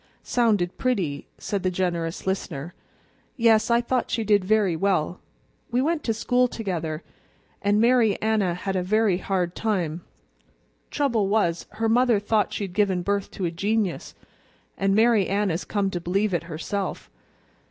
"Sounded 0.23 0.79
pretty," 0.79 1.27
said 1.37 1.61
the 1.61 1.69
generous 1.69 2.25
listener. 2.25 2.73
"Yes, 3.37 3.69
I 3.69 3.81
thought 3.81 4.09
she 4.09 4.23
did 4.23 4.43
very 4.43 4.75
well. 4.75 5.19
We 5.69 5.79
went 5.79 6.03
to 6.05 6.13
school 6.15 6.47
together, 6.47 7.03
an' 7.61 7.79
Mary 7.79 8.19
Anna 8.19 8.55
had 8.55 8.75
a 8.75 8.81
very 8.81 9.19
hard 9.19 9.53
time; 9.53 10.01
trouble 10.89 11.27
was, 11.27 11.67
her 11.73 11.87
mother 11.87 12.19
thought 12.19 12.51
she'd 12.51 12.73
given 12.73 13.03
birth 13.03 13.29
to 13.29 13.45
a 13.45 13.51
genius, 13.51 14.15
an' 14.75 14.95
Mary 14.95 15.27
Anna's 15.27 15.65
come 15.65 15.91
to 15.91 16.01
believe 16.01 16.33
it 16.33 16.45
herself. 16.45 17.11